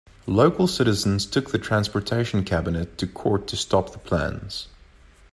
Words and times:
Local 0.25 0.65
citizens 0.65 1.27
took 1.27 1.51
the 1.51 1.59
Transportation 1.59 2.43
Cabinet 2.43 2.97
to 2.97 3.05
court 3.05 3.45
to 3.49 3.55
stop 3.55 3.91
the 3.91 3.99
plans. 3.99 4.67